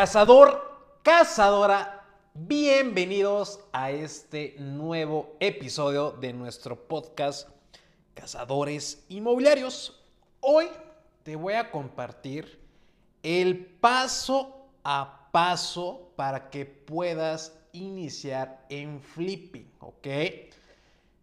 [0.00, 7.46] Cazador, cazadora, bienvenidos a este nuevo episodio de nuestro podcast
[8.14, 10.02] Cazadores Inmobiliarios.
[10.40, 10.68] Hoy
[11.22, 12.58] te voy a compartir
[13.22, 20.06] el paso a paso para que puedas iniciar en flipping, ¿ok?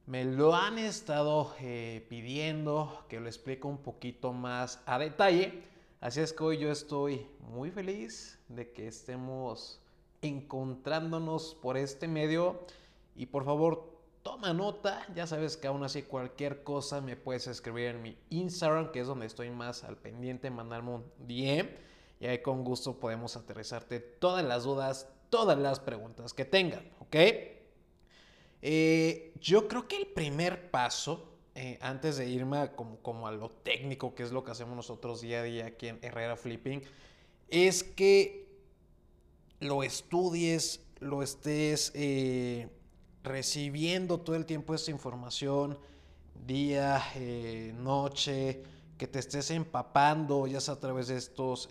[0.06, 5.64] Me lo han estado eh, pidiendo que lo explique un poquito más a detalle.
[6.00, 9.82] Así es que hoy yo estoy muy feliz de que estemos
[10.22, 12.60] encontrándonos por este medio.
[13.16, 15.08] Y por favor, toma nota.
[15.16, 19.08] Ya sabes que aún así cualquier cosa me puedes escribir en mi Instagram, que es
[19.08, 21.68] donde estoy más al pendiente, mandarme un DM.
[22.20, 27.16] Y ahí con gusto podemos aterrizarte todas las dudas, todas las preguntas que tengan, ¿ok?
[28.62, 33.50] Eh, yo creo que el primer paso, eh, antes de irme a como, a lo
[33.50, 36.84] técnico, que es lo que hacemos nosotros día a día aquí en Herrera Flipping,
[37.50, 38.48] es que
[39.60, 42.70] lo estudies, lo estés eh,
[43.24, 45.80] recibiendo todo el tiempo esa información,
[46.46, 47.04] día,
[47.74, 48.62] noche,
[49.00, 51.70] que te estés empapando, ya sea a través de estos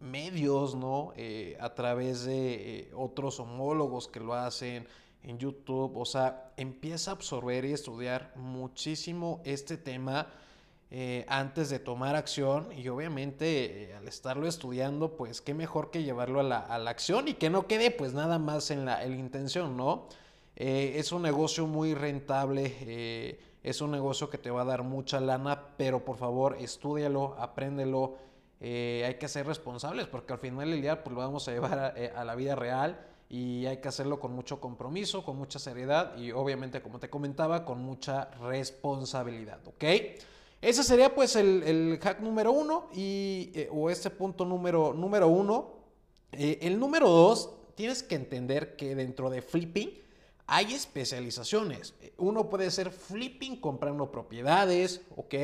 [0.00, 1.12] medios, ¿no?
[1.60, 4.88] a través de otros homólogos que lo hacen,
[5.22, 10.28] en YouTube, o sea, empieza a absorber y estudiar muchísimo este tema
[10.90, 12.68] eh, antes de tomar acción.
[12.72, 17.34] Y obviamente eh, al estarlo estudiando, pues qué mejor que llevarlo a la, acción y
[17.34, 20.08] que no quede pues nada más en la, intención, ¿no?
[20.56, 25.20] Eh, es un negocio muy rentable, es un negocio que te va a dar mucha
[25.20, 28.16] lana, pero por favor estudialo, apréndelo,
[28.60, 32.24] hay que ser responsables porque al final del día pues lo vamos a llevar a
[32.24, 36.82] la vida real y hay que hacerlo con mucho compromiso, con mucha seriedad y obviamente,
[36.82, 39.84] como te comentaba, con mucha responsabilidad, ¿ok?
[40.60, 45.70] Ese sería pues el, hack número uno y, eh, o este punto número, número uno.
[46.32, 49.90] Eh, el número dos, tienes que entender que dentro de flipping
[50.48, 51.94] hay especializaciones.
[52.18, 55.34] Uno puede ser flipping comprando propiedades, ¿ok?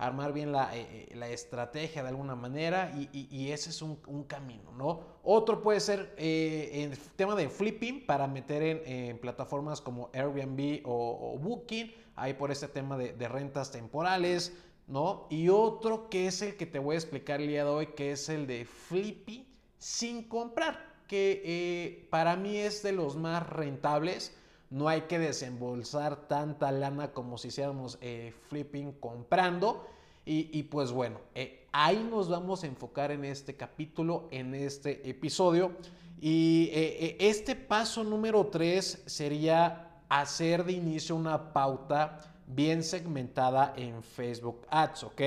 [0.00, 4.72] Armar bien la, eh, eh, la estrategia de alguna manera y, ese es un, camino,
[4.72, 5.00] ¿no?
[5.22, 11.38] Otro puede ser eh, el tema de flipping para meter en, plataformas como Airbnb o,
[11.38, 14.56] Booking, ahí por este tema de, rentas temporales,
[14.86, 15.26] ¿no?
[15.28, 18.12] Y otro que es el que te voy a explicar el día de hoy, que
[18.12, 19.46] es el de flipping
[19.76, 24.34] sin comprar, que para mí es de los más rentables.
[24.70, 29.84] No hay que desembolsar tanta lana como si hiciéramos eh, flipping comprando.
[30.32, 35.72] Y, pues bueno, eh, ahí nos vamos a enfocar en este capítulo, en este episodio.
[36.20, 44.04] Y eh, este paso número 3 sería hacer de inicio una pauta bien segmentada en
[44.04, 45.20] Facebook Ads, ¿ok?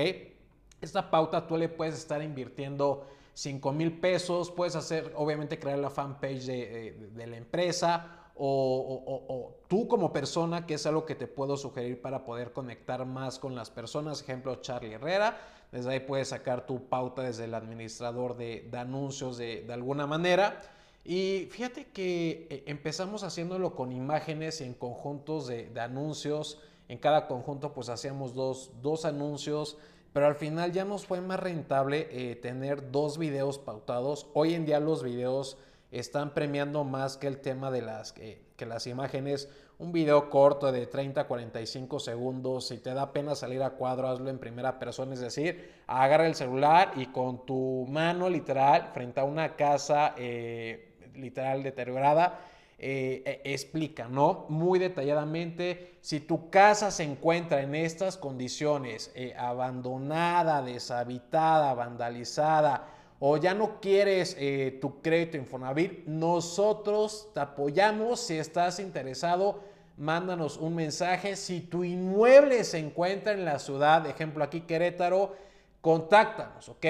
[0.80, 5.90] Esta pauta tú le puedes estar invirtiendo 5 mil pesos, puedes hacer, obviamente, crear la
[5.90, 11.56] fanpage de, de la empresa o, tú como persona, que es algo que te puedo
[11.56, 14.22] sugerir para poder conectar más con las personas.
[14.22, 15.38] Ejemplo, Charlie Herrera.
[15.70, 20.60] Desde ahí puedes sacar tu pauta desde el administrador de, anuncios de, alguna manera.
[21.04, 26.60] Y fíjate que eh, empezamos haciéndolo con imágenes y en conjuntos de, anuncios.
[26.88, 29.76] En cada conjunto pues hacíamos dos, dos, anuncios,
[30.12, 34.28] pero al final ya nos fue más rentable eh, tener dos videos pautados.
[34.32, 35.58] Hoy en día los videos
[35.98, 39.48] están premiando más que el tema de las, que las imágenes.
[39.78, 44.08] Un video corto de 30 a 45 segundos, si te da pena salir a cuadro,
[44.08, 49.20] hazlo en primera persona, es decir, agarra el celular y con tu mano literal frente
[49.20, 52.38] a una casa eh, literal deteriorada,
[52.78, 54.46] eh, e, explica, ¿no?
[54.48, 62.86] Muy detalladamente, si tu casa se encuentra en estas condiciones, eh, abandonada, deshabitada, vandalizada,
[63.20, 68.20] o ya no quieres eh, tu crédito Infonavit, nosotros te apoyamos.
[68.20, 69.60] Si estás interesado,
[69.96, 71.36] mándanos un mensaje.
[71.36, 75.34] Si tu inmueble se encuentra en la ciudad, ejemplo aquí Querétaro,
[75.80, 76.86] contáctanos, ¿ok?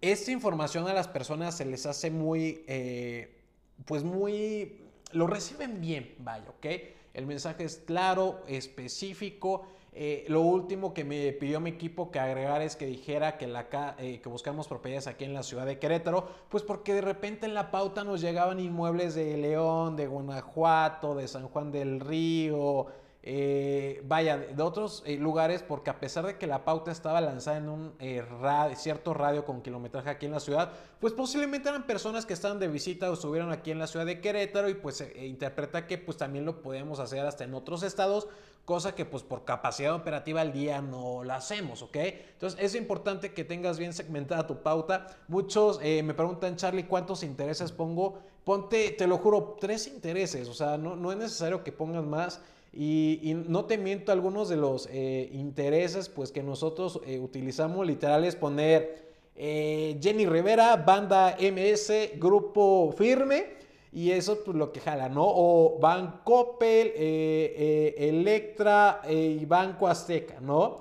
[0.00, 3.38] Esta información a las personas se les hace muy, eh,
[3.86, 4.82] pues muy,
[5.12, 6.66] lo reciben bien, vaya, ¿ok?
[7.14, 12.62] El mensaje es claro, específico eh, lo último que me pidió mi equipo que agregar
[12.62, 16.26] es que dijera que, la, eh, que buscamos propiedades aquí en la ciudad de Querétaro,
[16.48, 21.28] pues porque de repente en la pauta nos llegaban inmuebles de León, de Guanajuato, de
[21.28, 22.86] San Juan del Río,
[23.22, 27.68] eh, vaya, de otros lugares, porque a pesar de que la pauta estaba lanzada en
[27.68, 27.92] un
[28.74, 32.66] cierto radio con kilometraje aquí en la ciudad, pues posiblemente eran personas que estaban de
[32.66, 36.44] visita o estuvieron aquí en la ciudad de Querétaro y pues interpreta que pues también
[36.44, 38.28] lo podemos hacer hasta en otros estados,
[38.64, 41.96] cosa que pues por capacidad operativa al día no la hacemos, ¿ok?
[42.32, 45.06] Entonces es importante que tengas bien segmentada tu pauta.
[45.28, 48.18] Muchos me preguntan, Charlie, ¿cuántos intereses pongo?
[48.44, 52.40] Ponte, te lo juro, tres intereses, o sea, no, no es necesario que pongas más.
[52.76, 58.24] Y, no te miento, algunos de los eh, intereses pues, que nosotros eh, utilizamos literal
[58.24, 59.04] es poner
[59.36, 63.63] eh, Jenny Rivera, banda MS, grupo firme.
[63.94, 65.24] Y eso pues lo que jala, ¿no?
[65.24, 66.92] O Bancoppel,
[67.96, 70.80] Electra y Banco Azteca, ¿no?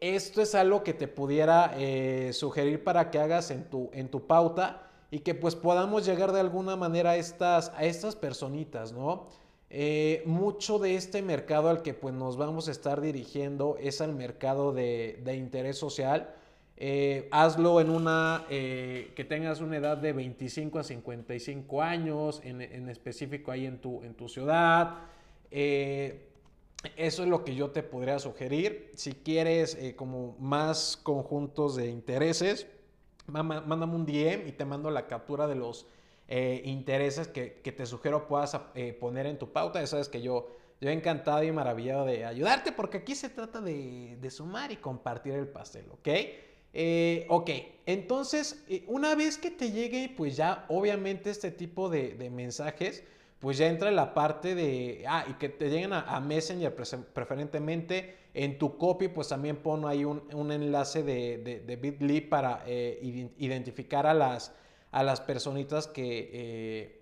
[0.00, 1.72] Esto es algo que te pudiera
[2.32, 6.40] sugerir para que hagas en tu, en tu pauta y que pues podamos llegar de
[6.40, 9.26] alguna manera a estas, a estas personitas, ¿no?
[9.74, 14.14] Eh, mucho de este mercado al que pues, nos vamos a estar dirigiendo es al
[14.14, 16.34] mercado de, interés social.
[16.84, 22.88] Eh, hazlo en una eh, que tengas una edad de 25 a 55 años, en,
[22.88, 24.98] específico ahí en tu, en tu ciudad.
[25.50, 26.22] eso
[27.22, 28.90] es lo que yo te podría sugerir.
[28.96, 32.66] Si quieres como más conjuntos de intereses,
[33.26, 35.86] mándame un DM y te mando la captura de los
[36.28, 39.80] eh, intereses que, te sugiero puedas eh, poner en tu pauta.
[39.80, 40.48] Ya sabes que yo,
[40.80, 45.48] yo encantado y maravillado de ayudarte porque aquí se trata de, sumar y compartir el
[45.48, 46.08] pastel, ¿ok?
[46.74, 47.50] Eh, ok,
[47.86, 53.04] entonces una vez que te llegue, pues ya obviamente este tipo de, mensajes,
[53.40, 56.74] pues ya entra la parte de, ah, y que te lleguen a, Messenger
[57.12, 58.22] preferentemente.
[58.34, 64.14] En tu copy, pues también pon ahí un, enlace de, de, Bitly para identificar a
[64.14, 64.54] las,
[64.92, 67.00] a las personitas que, eh,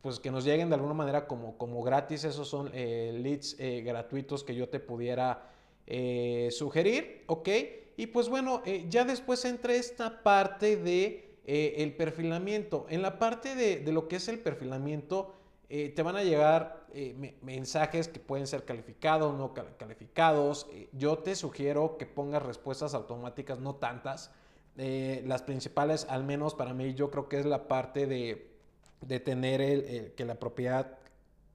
[0.00, 2.24] pues que nos lleguen de alguna manera como, como gratis.
[2.24, 5.50] Esos son eh, leads eh, gratuitos que yo te pudiera
[6.50, 7.48] sugerir, ¿ok?
[7.96, 12.86] Y pues bueno, ya después entra esta parte de el perfilamiento.
[12.88, 15.34] En la parte de, de, lo que es el perfilamiento,
[15.68, 16.86] te van a llegar
[17.42, 20.66] mensajes que pueden ser calificados, no calificados.
[20.92, 24.30] yo te sugiero que pongas respuestas automáticas, no tantas.
[24.76, 28.50] Eh, las principales, al menos para mí, yo creo que es la parte de,
[29.20, 30.98] tener el, que la propiedad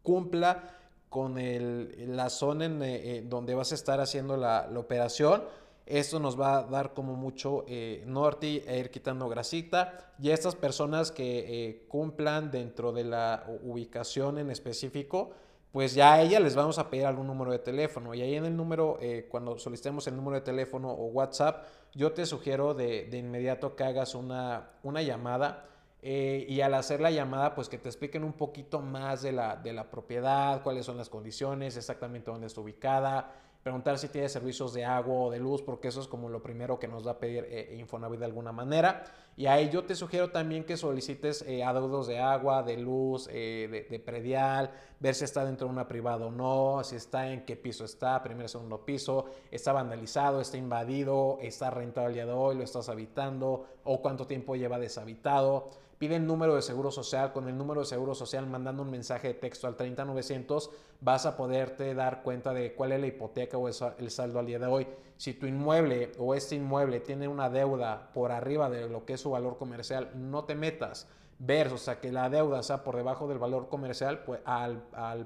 [0.04, 0.76] cumpla
[1.10, 5.44] con el, la zona en, eh, eh, donde vas a estar haciendo la, operación.
[5.90, 7.66] Esto nos va a dar como mucho
[8.06, 10.14] norte e ir quitando grasita.
[10.20, 15.32] Y estas personas que cumplan dentro de la ubicación en específico,
[15.72, 18.14] pues ya a ella les vamos a pedir algún número de teléfono.
[18.14, 19.00] Y ahí en el número,
[19.30, 21.66] cuando solicitemos el número de teléfono o WhatsApp,
[21.96, 25.66] yo te sugiero de, de inmediato que hagas una, una llamada
[26.02, 29.58] eh, y al hacer la llamada, pues que te expliquen un poquito más de la,
[29.58, 33.32] de la propiedad, cuáles son las condiciones, exactamente dónde está ubicada,
[33.70, 36.80] preguntar si tiene servicios de agua o de luz, porque eso es como lo primero
[36.80, 39.04] que nos va a pedir eh, Infonavit de alguna manera.
[39.38, 43.86] Y ahí yo te sugiero también que solicites eh, adeudos de agua, de luz, eh,
[43.88, 47.56] de, predial, ver si está dentro de una privada o no, si está en qué
[47.56, 52.32] piso está, primero o segundo piso, está vandalizado, está invadido, está rentado el día de
[52.32, 55.70] hoy, lo estás habitando o cuánto tiempo lleva deshabitado
[56.00, 57.32] piden número de seguro social.
[57.34, 61.38] Con el número de seguro social, mandando un mensaje de texto al 30900, vas a
[61.38, 64.88] poderte dar cuenta de cuál es la hipoteca o el saldo al día de hoy.
[65.18, 69.22] Si tu inmueble o este inmueble tiene una deuda por arriba de lo que es
[69.22, 71.08] su valor comercial, no te metas.
[71.38, 74.82] Ver, o sea, que la deuda sea por debajo del valor comercial, pues al,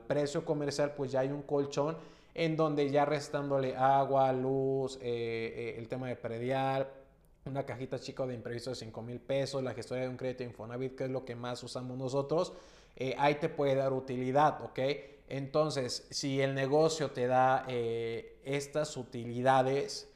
[0.07, 1.97] precio comercial, pues ya hay un colchón
[2.33, 6.87] en donde ya restándole agua, luz, eh, eh, el tema de predial,
[7.45, 10.95] una cajita chica de imprevisto de 5 mil pesos, la gestoría de un crédito Infonavit,
[10.95, 12.53] que es lo que más usamos nosotros,
[12.95, 14.79] eh, ahí te puede dar utilidad, ¿ok?
[15.27, 20.09] Entonces, si el negocio te da eh, estas utilidades,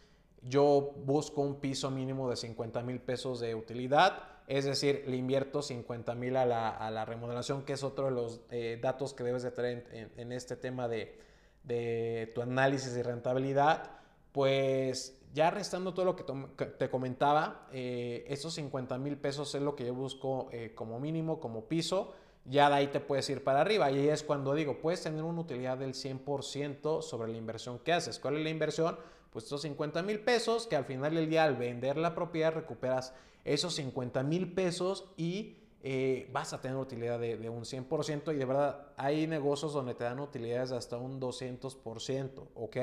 [0.43, 5.62] yo busco un piso mínimo de 50 mil pesos de utilidad, es decir, le invierto
[5.62, 9.51] 50 mil a la, remodelación, que es otro de los eh, datos que debes de
[9.51, 11.19] tener en, este tema de,
[11.63, 13.91] de tu análisis de rentabilidad,
[14.31, 19.75] pues ya restando todo lo que te comentaba, eh, esos 50 mil pesos es lo
[19.75, 22.13] que yo busco eh, como mínimo, como piso.
[22.46, 23.91] Ya de ahí te puedes ir para arriba.
[23.91, 27.93] Y ahí es cuando digo, puedes tener una utilidad del 100% sobre la inversión que
[27.93, 28.19] haces.
[28.19, 28.98] ¿Cuál es la inversión?
[29.31, 33.13] Pues esos 50 mil pesos que al final del día al vender la propiedad recuperas
[33.43, 38.38] esos 50 mil pesos y eh, vas a tener utilidad de, de, un 100% y
[38.38, 42.77] de verdad hay negocios donde te dan utilidades de hasta un 200%, ¿ok?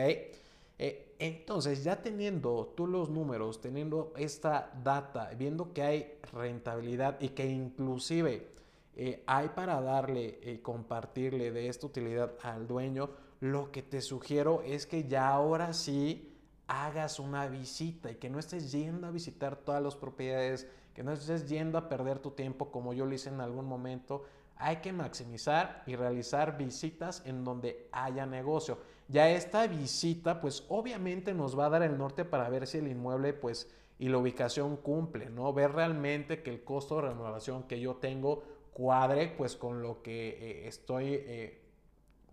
[0.79, 7.29] Eh, entonces, ya teniendo tú los números, teniendo esta data, viendo que hay rentabilidad y
[7.31, 8.49] que inclusive
[8.97, 14.63] eh, hay para darle y compartirle de esta utilidad al dueño, lo que te sugiero
[14.63, 16.31] es que ya ahora sí
[16.67, 21.13] hagas una visita y que no estés yendo a visitar todas las propiedades, que no
[21.13, 24.25] estés yendo a perder tu tiempo como yo lo hice en algún momento.
[24.57, 28.79] Hay que maximizar y realizar visitas en donde haya negocio.
[29.09, 32.89] Ya esta visita, pues obviamente nos va a dar el norte para ver si el
[32.89, 35.53] inmueble, pues, y la ubicación cumple, ¿no?
[35.53, 38.43] Ver realmente que el costo de renovación que yo tengo
[38.73, 41.61] cuadre, pues, con lo que eh, estoy eh,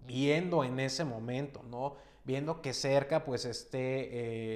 [0.08, 1.96] viendo en ese momento, ¿no?
[2.24, 4.10] Viendo que cerca, pues, esté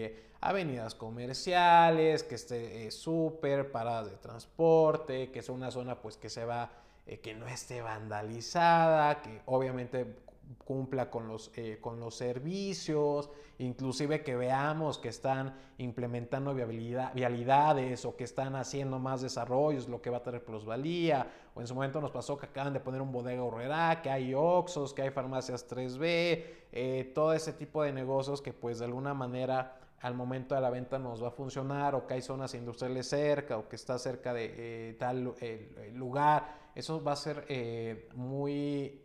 [0.06, 6.30] eh, avenidas comerciales, que esté súper, paradas de transporte, que sea una zona, pues, que
[6.30, 6.72] se va,
[7.22, 10.25] que no esté vandalizada, que obviamente
[10.66, 18.16] cumpla con los, eh, con los servicios, inclusive que veamos que están implementando vialidades o
[18.16, 22.02] que están haciendo más desarrollos, lo que va a tener plusvalía, o en su momento
[22.02, 25.70] nos pasó que acaban de poner un bodega horrera, que hay Oxos, que hay farmacias
[25.70, 30.62] 3B, eh, todo ese tipo de negocios que pues de alguna manera al momento de
[30.62, 33.98] la venta nos va a funcionar o que hay zonas industriales cerca o que está
[33.98, 34.54] cerca de
[34.90, 35.34] eh, tal
[35.94, 37.46] lugar, eso va a ser
[38.14, 39.05] muy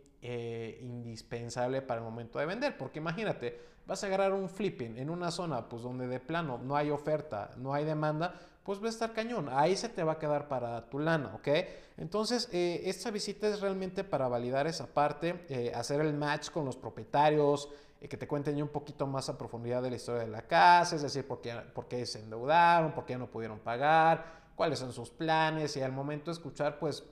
[1.11, 2.77] indispensable para el momento de vender.
[2.77, 6.75] Porque imagínate, vas a agarrar un flipping en una zona pues donde de plano no
[6.75, 9.49] hay oferta, no hay demanda, pues va a estar cañón.
[9.51, 11.47] Ahí se te va a quedar para tu lana, ¿ok?
[11.97, 16.65] Entonces, eh, esta visita es realmente para validar esa parte, eh, hacer el match con
[16.65, 20.41] los propietarios, que te cuenten un poquito más a profundidad de la historia de la
[20.41, 24.79] casa, es decir, por qué, por qué se endeudaron, por qué no pudieron pagar, cuáles
[24.79, 27.03] son sus planes y al momento de escuchar, pues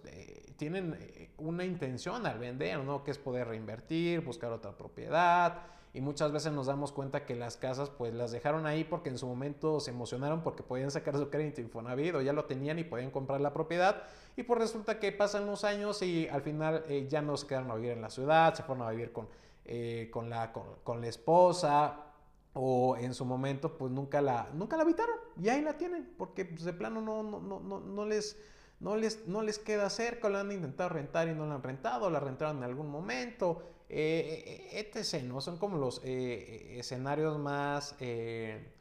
[0.59, 3.03] tienen eh, una intención al vender, ¿no?
[3.03, 5.63] Que es poder reinvertir, buscar otra propiedad.
[5.91, 9.17] Y muchas veces nos damos cuenta que las casas pues las dejaron ahí porque en
[9.17, 12.83] su momento se emocionaron porque podían sacar su crédito Infonavit o ya lo tenían y
[12.83, 14.03] podían comprar la propiedad.
[14.37, 17.71] Y pues resulta que pasan los años y al final eh, ya no se quedaron
[17.71, 19.27] a vivir en la ciudad, se fueron a vivir con,
[19.65, 22.05] eh, con, la, con, la esposa
[22.53, 26.45] o en su momento pues nunca la, nunca la habitaron y ahí la tienen porque
[26.45, 28.37] pues, de plano no, no, no, no les
[28.79, 32.09] no les, no les queda cerca, la han intentado rentar y no la han rentado,
[32.09, 35.23] la rentaron en algún momento, eh, eh etc.
[35.23, 35.41] ¿no?
[35.41, 38.71] Son como los eh, escenarios más eh,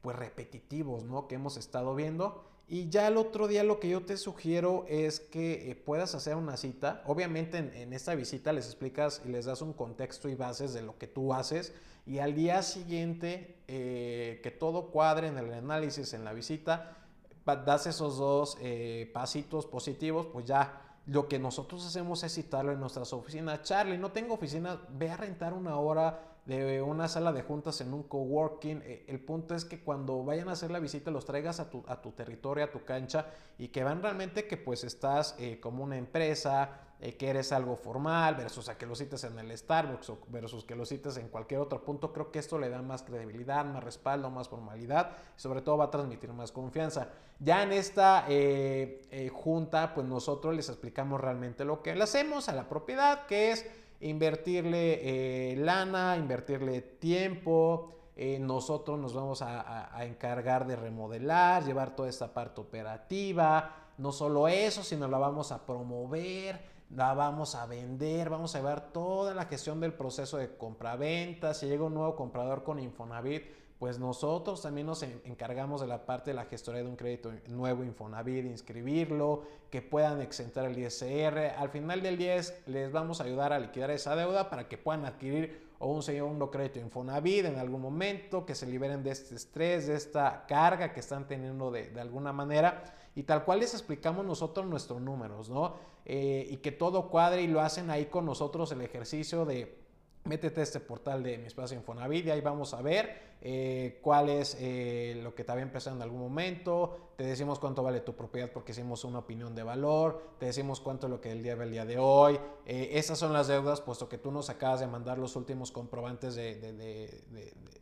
[0.00, 1.26] pues repetitivos ¿no?
[1.26, 2.44] que hemos estado viendo.
[2.68, 6.56] Y ya el otro día lo que yo te sugiero es que puedas hacer una
[6.56, 7.02] cita.
[7.06, 10.82] Obviamente en, en, esta visita les explicas y les das un contexto y bases de
[10.82, 11.72] lo que tú haces.
[12.06, 17.05] Y al día siguiente que todo cuadre en el análisis, en la visita,
[17.54, 22.80] das esos dos eh, pasitos positivos, pues ya lo que nosotros hacemos es citarlo en
[22.80, 23.62] nuestras oficinas.
[23.62, 27.92] Charlie, no tengo oficina, ve a rentar una hora de una sala de juntas en
[27.92, 28.82] un coworking.
[28.84, 31.84] Eh, el punto es que cuando vayan a hacer la visita los traigas a tu,
[31.86, 33.26] a tu territorio, a tu cancha
[33.58, 37.76] y que van realmente que pues estás eh, como una empresa, eh, que eres algo
[37.76, 41.28] formal versus a que lo cites en el Starbucks o versus que lo cites en
[41.28, 45.38] cualquier otro punto, creo que esto le da más credibilidad, más respaldo, más formalidad y
[45.38, 47.10] sobre todo va a transmitir más confianza.
[47.38, 52.48] Ya en esta eh, eh, junta, pues nosotros les explicamos realmente lo que le hacemos
[52.48, 53.66] a la propiedad, que es
[54.00, 57.92] invertirle lana, invertirle tiempo,
[58.40, 63.84] nosotros nos vamos a, a, encargar de remodelar, llevar toda esta parte operativa.
[63.98, 68.92] No solo eso, sino la vamos a promover, la vamos a vender, vamos a llevar
[68.92, 71.54] toda la gestión del proceso de compra-venta.
[71.54, 73.44] Si llega un nuevo comprador con Infonavit,
[73.78, 77.84] pues nosotros también nos encargamos de la parte de la gestoría de un crédito nuevo
[77.84, 81.54] Infonavit, inscribirlo, que puedan exentar el ISR.
[81.58, 85.04] Al final del día les vamos a ayudar a liquidar esa deuda para que puedan
[85.04, 89.86] adquirir o un segundo crédito Infonavit en algún momento, que se liberen de este estrés,
[89.86, 92.82] de esta carga que están teniendo de, de alguna manera.
[93.14, 95.74] Y tal cual les explicamos nosotros nuestros números, ¿no?
[96.04, 99.85] Eh, y que todo cuadre y lo hacen ahí con nosotros el ejercicio de
[100.26, 104.28] métete a este portal de mi espacio Infonavit y ahí vamos a ver eh, cuál
[104.28, 108.14] es eh, lo que te había empezado en algún momento, te decimos cuánto vale tu
[108.14, 111.52] propiedad porque hicimos una opinión de valor, te decimos cuánto es lo que el día
[111.54, 115.18] el día de hoy, esas son las deudas puesto que tú nos acabas de mandar
[115.18, 116.56] los últimos comprobantes de,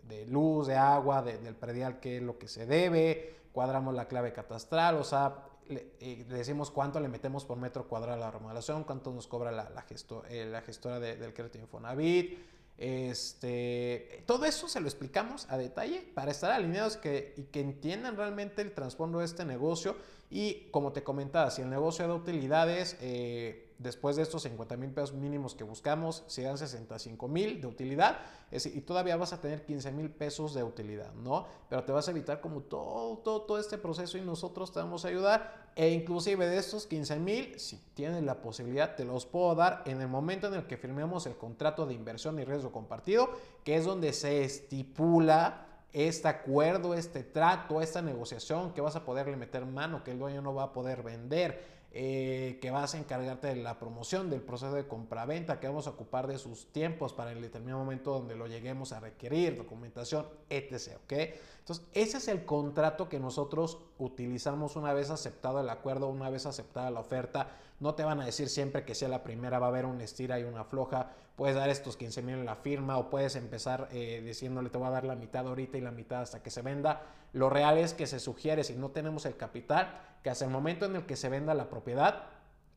[0.09, 4.33] de luz, de agua, del predial, qué es lo que se debe, cuadramos la clave
[4.33, 5.37] catastral, o sea,
[5.69, 9.71] le, decimos cuánto le metemos por metro cuadrado a la remodelación, cuánto nos cobra la,
[9.71, 9.85] la,
[10.29, 12.39] eh, la gestora del crédito Infonavit.
[12.77, 18.17] Este, todo eso se lo explicamos a detalle para estar alineados que, y que entiendan
[18.17, 19.97] realmente el trasfondo de este negocio.
[20.31, 24.91] Y como te comentaba, si el negocio de utilidades, eh, después de estos 50 mil
[24.91, 29.65] pesos mínimos que buscamos, se dan 65 mil de utilidad y todavía vas a tener
[29.65, 31.47] 15 mil pesos de utilidad, ¿no?
[31.69, 35.05] Pero te vas a evitar como todo, todo, todo este proceso y nosotros te vamos
[35.05, 39.55] a ayudar e inclusive de estos 15 mil, si tienes la posibilidad, te los puedo
[39.55, 43.31] dar en el momento en el que firmemos el contrato de inversión y riesgo compartido,
[43.65, 49.37] que es donde se estipula este acuerdo, este trato, esta negociación que vas a poderle
[49.37, 53.47] meter mano, que el dueño no va a poder vender, eh, que vas a encargarte
[53.47, 57.31] de la promoción, del proceso de compraventa, que vamos a ocupar de sus tiempos para
[57.31, 60.97] el determinado momento donde lo lleguemos a requerir, documentación, etc.
[61.05, 61.13] ¿ok?
[61.61, 66.47] Entonces, ese es el contrato que nosotros utilizamos una vez aceptado el acuerdo, una vez
[66.47, 67.53] aceptada la oferta.
[67.79, 70.41] No te van a decir siempre que sea la primera, va a haber una estira
[70.41, 71.13] y una floja.
[71.37, 74.87] Puedes dar estos 15 mil en la firma o puedes empezar eh, diciéndole te voy
[74.87, 77.03] a dar la mitad ahorita y la mitad hasta que se venda.
[77.33, 80.87] Lo real es que se sugiere, si no tenemos el capital, que hasta el momento
[80.87, 82.27] en el que se venda la propiedad,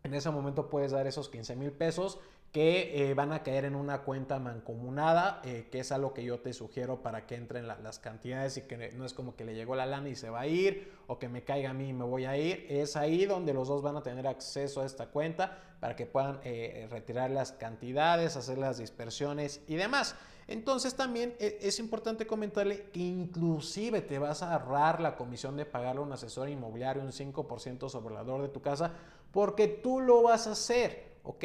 [0.03, 2.19] en ese momento puedes dar esos 15 mil pesos
[2.51, 6.39] que eh, van a caer en una cuenta mancomunada, eh, que es algo que yo
[6.39, 9.75] te sugiero para que entren las cantidades y que no es como que le llegó
[9.75, 12.05] la lana y se va a ir o que me caiga a mí y me
[12.05, 12.65] voy a ir.
[12.69, 16.39] Es ahí donde los dos van a tener acceso a esta cuenta para que puedan
[16.43, 20.15] eh, retirar las cantidades, hacer las dispersiones y demás.
[20.47, 25.99] Entonces también es importante comentarle que inclusive te vas a ahorrar la comisión de pagarle
[25.99, 28.93] a un asesor inmobiliario un 5% sobre el valor de tu casa
[29.33, 31.43] porque tú lo vas a hacer, ¿ok?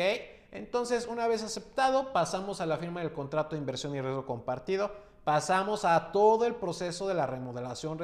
[0.53, 4.91] Entonces, una vez aceptado, pasamos a la firma del contrato de inversión y riesgo compartido.
[5.25, 7.99] Pasamos a todo el proceso de la remodelación,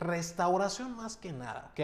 [0.00, 1.80] restauración más que nada, ¿ok?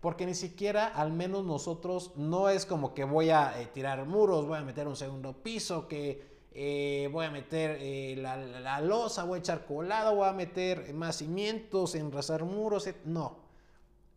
[0.00, 4.46] Porque ni siquiera, al menos nosotros, no es como que voy a eh, tirar muros,
[4.46, 9.24] voy a meter un segundo piso, que eh, voy a meter eh, la, la, losa,
[9.24, 12.88] voy a echar colado, voy a meter más cimientos, enrazar muros.
[13.04, 13.47] No,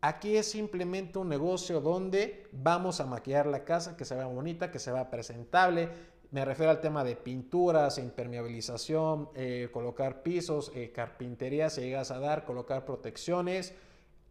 [0.03, 4.71] Aquí es simplemente un negocio donde vamos a maquillar la casa, que se vea bonita,
[4.71, 5.89] que se vea presentable.
[6.31, 12.19] Me refiero al tema de pinturas, impermeabilización, eh, colocar pisos, eh, carpintería si llegas a
[12.19, 13.75] dar, colocar protecciones.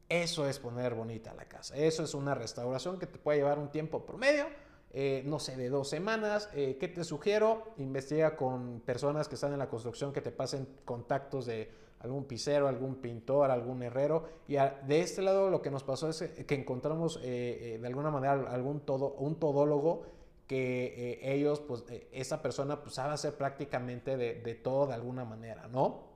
[0.08, 1.76] Eso es poner bonita la casa.
[1.76, 4.46] Eso es una restauración que te puede llevar un tiempo promedio,
[4.92, 6.48] eh, no sé, de dos semanas.
[6.48, 7.74] ¿Qué te sugiero?
[7.76, 12.68] Investiga con personas que están en la construcción que te pasen contactos de algún pisero,
[12.68, 14.24] algún pintor, algún herrero.
[14.48, 18.10] Y de este lado lo que nos pasó es que encontramos eh, eh, de alguna
[18.10, 20.02] manera algún todo, un todólogo
[20.46, 25.68] que eh, ellos, pues esa persona pues sabe hacer prácticamente de, todo de alguna manera,
[25.68, 26.08] ¿no?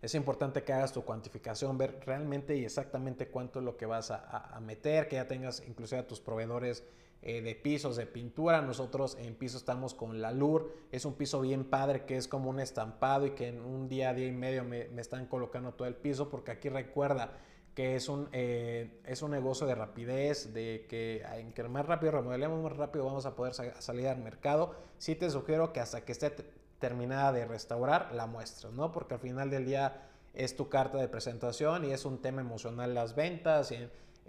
[0.00, 4.12] Es importante que hagas tu cuantificación, ver realmente y exactamente cuánto es lo que vas
[4.12, 6.84] a, a meter, que ya tengas inclusive a tus proveedores
[7.20, 8.62] eh, de pisos, de pintura.
[8.62, 10.72] Nosotros en piso estamos con la LUR.
[10.92, 14.14] Es un piso bien padre que es como un estampado y que en un día,
[14.14, 17.32] día y medio me, están colocando todo el piso porque aquí recuerda
[17.74, 22.12] que es un, eh, es un negocio de rapidez, de que en que más rápido
[22.12, 24.74] remodelemos, más rápido vamos a poder salir al mercado.
[24.98, 26.32] Sí te sugiero que hasta que esté
[26.78, 28.92] terminada de restaurar, la muestres, ¿no?
[28.92, 32.94] Porque al final del día es tu carta de presentación y es un tema emocional
[32.94, 33.72] las ventas.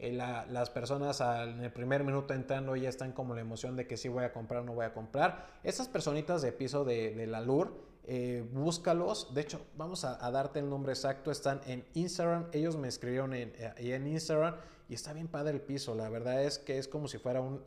[0.02, 3.98] Eh, las personas en el primer minuto entrando ya están como la emoción de que
[3.98, 5.48] sí voy a comprar o no voy a comprar.
[5.64, 7.74] Esas personitas de piso de, la LUR,
[8.06, 9.34] eh, búscalos.
[9.34, 11.32] De hecho, vamos a, darte el nombre exacto.
[11.32, 12.48] Están en Instagram.
[12.54, 14.56] Ellos me escribieron en, eh, en Instagram
[14.88, 15.96] y está bien padre el piso.
[15.96, 17.64] La verdad es que es como si fuera un,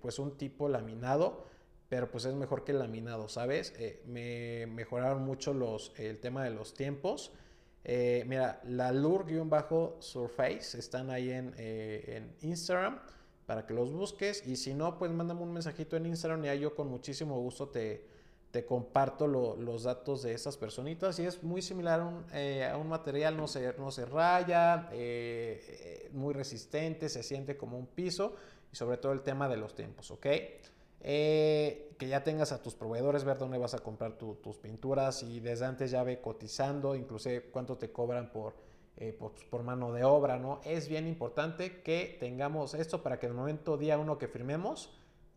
[0.00, 1.44] pues un tipo laminado,
[1.88, 3.74] pero pues es mejor que laminado, ¿sabes?
[4.06, 7.32] me mejoraron mucho los, el tema de los tiempos.
[7.88, 12.98] Eh, mira, la Lure-Surface están ahí eh, en, Instagram
[13.46, 14.44] para que los busques.
[14.44, 17.68] Y si no, pues mándame un mensajito en Instagram y ahí yo con muchísimo gusto
[17.68, 18.04] te,
[18.50, 21.20] te comparto los datos de esas personitas.
[21.20, 24.90] Y es muy similar a un, eh, material, no se, no se raya,
[26.10, 28.34] muy resistente, se siente como un piso.
[28.72, 30.26] Y sobre todo el tema de los tiempos, ¿ok?
[31.96, 35.66] Que ya tengas a tus proveedores, ver dónde vas a comprar tus pinturas y desde
[35.66, 38.54] antes ya ve cotizando, inclusive cuánto te cobran por,
[38.96, 40.60] eh, por, por, mano de obra, ¿no?
[40.64, 44.90] Es bien importante que tengamos esto para que en el momento día uno que firmemos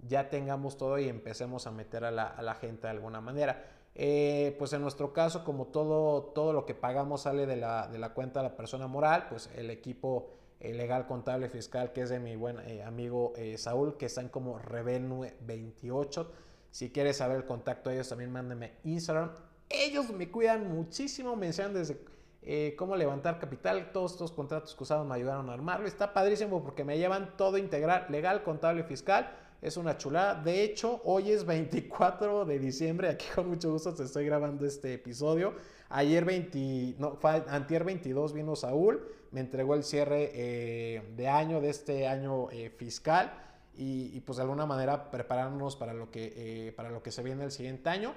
[0.08, 3.66] ya tengamos todo y empecemos a meter a la, gente de alguna manera.
[3.96, 8.00] Eh, pues en nuestro caso, como todo, todo lo que pagamos sale de la, de
[8.00, 12.20] la cuenta de la persona moral, pues el equipo legal, contable, fiscal, que es de
[12.20, 16.28] mi buen eh, amigo eh, Saúl, que están como Revenue28.
[16.72, 19.32] Si quieres saber el contacto de ellos, también mándame Instagram.
[19.70, 22.00] Ellos me cuidan muchísimo, me enseñan desde
[22.42, 23.92] eh, cómo levantar capital.
[23.92, 25.88] Todos estos contratos que usaron me ayudaron a armarlo.
[25.88, 29.36] Está padrísimo porque me llevan todo integral, legal, contable, fiscal.
[29.62, 30.42] Es una chulada.
[30.42, 33.10] De hecho, hoy es 24 de diciembre.
[33.10, 35.54] Aquí con mucho gusto te estoy grabando este episodio.
[35.90, 41.70] Ayer 20, no, antier 22 vino Saúl, me entregó el cierre eh, de año, de
[41.70, 43.34] este año eh, fiscal.
[43.82, 47.46] Y, pues de alguna manera prepararnos para lo, que, eh, para lo que se viene
[47.46, 48.14] el siguiente año.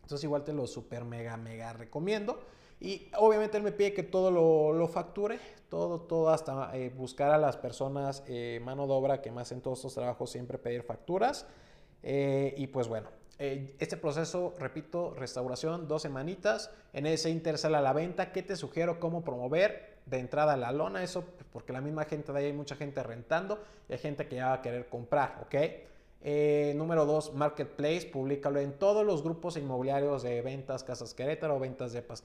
[0.00, 2.40] Entonces igual te lo super mega mega recomiendo.
[2.80, 5.38] Y obviamente él me pide que todo lo, facture,
[5.68, 9.60] todo, todo hasta eh, buscar a las personas, eh, mano de obra que más en
[9.60, 11.46] todos estos trabajos siempre pedir facturas.
[12.02, 16.70] y pues bueno, este proceso, repito, restauración, dos semanitas.
[16.94, 18.32] En ese inter sale a la venta.
[18.32, 18.98] ¿Qué te sugiero?
[19.00, 19.93] ¿Cómo promover?
[20.06, 23.02] De entrada a la lona, eso porque la misma gente de ahí hay mucha gente
[23.02, 25.54] rentando y hay gente que ya va a querer comprar, ¿ok?
[26.26, 31.92] Eh, número dos, Marketplace, públicalo en todos los grupos inmobiliarios de ventas Casas Querétaro, ventas
[31.92, 32.22] de Paz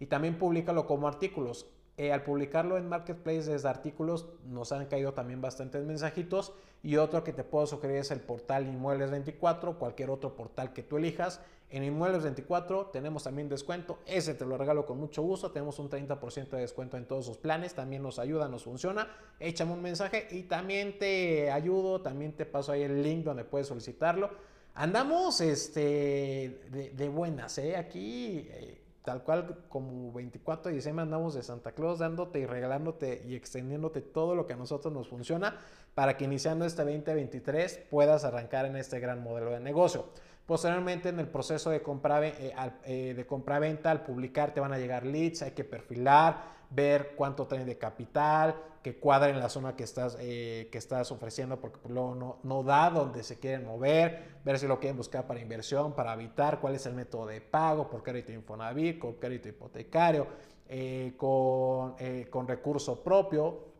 [0.00, 1.66] y también públicalo como artículos.
[1.96, 6.52] Eh, al publicarlo en Marketplace desde artículos nos han caído también bastantes mensajitos
[6.82, 10.82] y otro que te puedo sugerir es el portal Inmuebles 24, cualquier otro portal que
[10.82, 11.40] tú elijas.
[11.70, 15.88] En Inmuebles 24 tenemos también descuento, ese te lo regalo con mucho gusto, tenemos un
[15.88, 19.08] 30% de descuento en todos sus planes, también nos ayuda, nos funciona,
[19.40, 23.68] échame un mensaje y también te ayudo, también te paso ahí el link donde puedes
[23.68, 24.30] solicitarlo.
[24.74, 27.76] Andamos este, de, buenas, ¿eh?
[27.76, 28.48] aquí...
[28.50, 33.34] Eh, tal cual como 24 de diciembre andamos de Santa Claus dándote y regalándote y
[33.34, 35.58] extendiéndote todo lo que a nosotros nos funciona
[35.94, 40.06] para que iniciando este 2023 puedas arrancar en este gran modelo de negocio.
[40.46, 45.04] Posteriormente en el proceso de compra eh, eh, compra-venta al publicar te van a llegar
[45.04, 49.84] leads, hay que perfilar, ver cuánto traen de capital, que cuadre en la zona que
[49.84, 54.36] estás, eh, que estás ofreciendo, porque pues, luego no, no da donde se quieren mover,
[54.44, 57.88] ver si lo quieren buscar para inversión, para habitar, cuál es el método de pago,
[57.88, 60.26] por crédito Infonavit, con crédito hipotecario,
[60.68, 63.72] eh, con, eh, con recurso propio.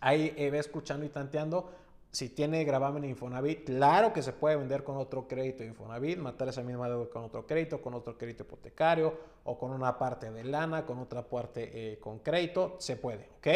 [0.00, 1.70] Ahí ve escuchando y tanteando
[2.10, 6.62] si tiene gravamen Infonavit, claro que se puede vender con otro crédito Infonavit, matar esa
[6.62, 9.14] misma deuda con otro crédito, con otro crédito hipotecario
[9.44, 13.46] o con una parte de lana, con otra parte eh, con crédito, se puede, ¿ok?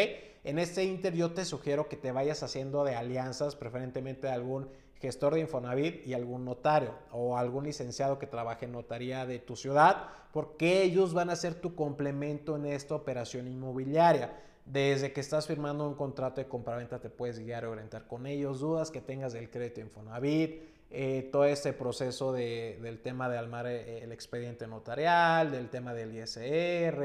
[0.43, 4.69] En este inter yo te sugiero que te vayas haciendo de alianzas, preferentemente de algún
[5.01, 9.55] gestor de Infonavit y algún notario o algún licenciado que trabaje en notaría de tu
[9.55, 14.39] ciudad, porque ellos van a ser tu complemento en esta operación inmobiliaria.
[14.65, 18.59] Desde que estás firmando un contrato de compraventa te puedes guiar y orientar con ellos,
[18.59, 20.61] dudas que tengas del crédito Infonavit,
[20.93, 26.13] eh, todo este proceso del tema de armar eh, el expediente notarial, del tema del
[26.13, 27.01] ISR,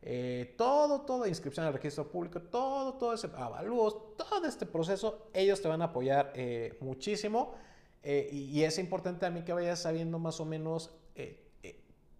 [0.00, 5.60] eh, todo, todo, inscripción al registro público, todo, todo ese avalúos, todo este proceso, ellos
[5.60, 6.32] te van a apoyar
[6.80, 7.54] muchísimo.
[8.04, 10.94] Y, y, es importante a mí que vayas sabiendo más o menos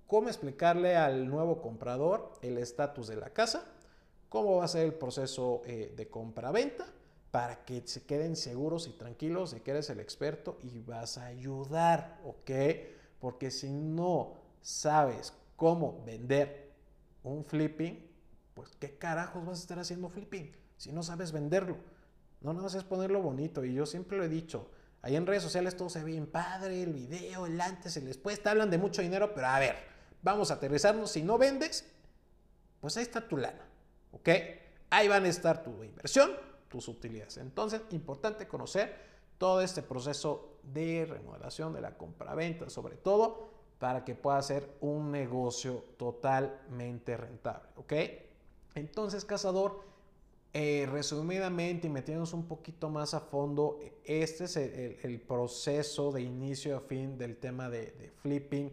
[0.08, 3.64] cómo explicarle al nuevo comprador el estatus de la casa
[4.28, 6.86] cómo va a ser el proceso eh, de compra-venta
[7.30, 11.26] para que se queden seguros y tranquilos de que eres el experto y vas a
[11.26, 12.50] ayudar, ¿ok?
[13.20, 16.72] Porque si no sabes cómo vender
[17.22, 18.06] un flipping,
[18.54, 21.76] pues qué carajos vas a estar haciendo flipping si no sabes venderlo.
[22.40, 24.70] No, no es ponerlo bonito y yo siempre lo he dicho.
[25.02, 28.42] Ahí en redes sociales todo se ve bien padre, el video, el antes, el después,
[28.42, 29.76] te hablan de mucho dinero, pero a ver,
[30.22, 31.10] vamos a aterrizarnos.
[31.10, 31.84] Si no vendes,
[32.80, 33.67] pues ahí está tu lana.
[34.20, 34.28] ¿Ok?
[34.90, 36.32] Ahí van a estar tu inversión,
[36.68, 37.36] tus utilidades.
[37.36, 38.94] Entonces, importante conocer
[39.38, 45.12] todo este proceso de remodelación de la compra-venta, sobre todo para que pueda ser un
[45.12, 47.68] negocio totalmente rentable.
[47.76, 47.92] ¿Ok?
[48.74, 49.80] Entonces, cazador,
[50.52, 56.76] eh, resumidamente y metiéndonos un poquito más a fondo, este es el, proceso de inicio
[56.76, 58.72] a fin del tema de, flipping.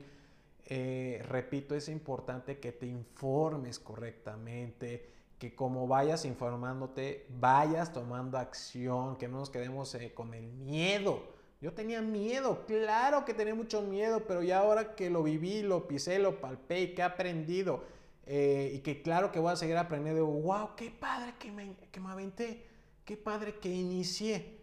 [0.68, 9.18] Eh, repito, es importante que te informes correctamente, que como vayas informándote, vayas tomando acción,
[9.18, 11.24] que no nos quedemos eh, con el miedo.
[11.62, 15.88] Yo tenía miedo, claro que tenía mucho miedo, pero ya ahora que lo viví, lo
[15.88, 17.84] pisé, lo palpé y que he aprendido,
[18.26, 22.00] eh, y que claro que voy a seguir aprendiendo, wow, qué padre que me, que
[22.00, 22.66] me aventé,
[23.04, 24.60] qué padre que inicié.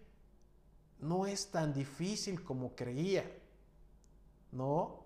[1.00, 3.28] No es tan difícil como creía,
[4.52, 5.01] ¿no?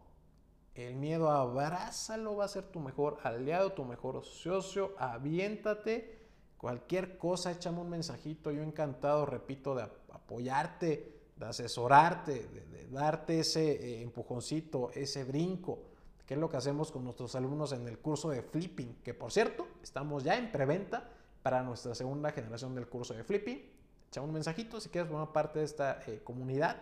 [0.76, 6.18] El miedo abrázalo, va a ser tu mejor aliado, tu mejor socio, aviéntate.
[6.58, 8.50] Cualquier cosa, échame un mensajito.
[8.50, 15.78] Yo encantado, repito, de apoyarte, de asesorarte, de, darte ese eh, empujoncito, ese brinco,
[16.26, 19.32] que es lo que hacemos con nuestros alumnos en el curso de flipping, que por
[19.32, 21.08] cierto, estamos ya en preventa
[21.42, 23.62] para nuestra segunda generación del curso de flipping.
[24.08, 26.76] Échame un mensajito si quieres formar parte de esta eh, comunidad.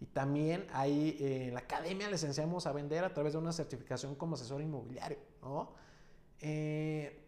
[0.00, 3.52] Y también ahí eh, en la academia les enseñamos a vender a través de una
[3.52, 5.72] certificación como asesor inmobiliario, ¿no?
[6.40, 7.22] Eh,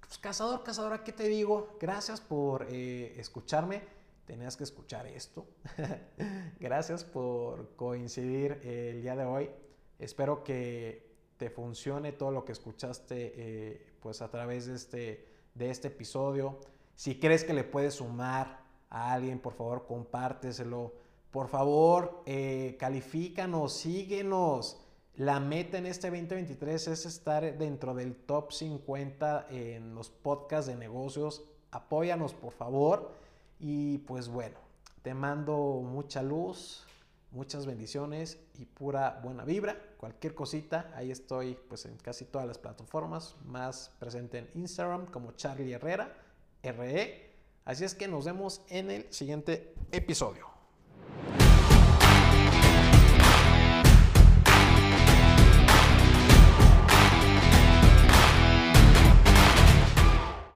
[0.00, 1.76] pues, cazador, cazadora, ¿qué te digo?
[1.80, 3.82] Gracias por eh, escucharme.
[4.26, 5.46] Tenías que escuchar esto.
[6.60, 9.50] Gracias por coincidir el día de hoy.
[9.98, 11.06] Espero que
[11.38, 16.58] te funcione todo lo que escuchaste pues a través de este, de este episodio.
[16.94, 20.92] Si crees que le puedes sumar a alguien, por favor, compárteselo.
[21.30, 24.80] Por favor, eh, califícanos, síguenos.
[25.14, 30.76] La meta en este 2023 es estar dentro del top 50 en los podcasts de
[30.76, 31.44] negocios.
[31.70, 33.12] Apóyanos, por favor.
[33.60, 34.56] Y pues bueno,
[35.02, 36.86] te mando mucha luz,
[37.30, 39.76] muchas bendiciones y pura buena vibra.
[39.98, 45.32] Cualquier cosita, ahí estoy pues en casi todas las plataformas, más presente en Instagram como
[45.32, 46.16] Charlie Herrera,
[46.62, 47.28] RE.
[47.66, 50.57] Así es que nos vemos en el siguiente episodio.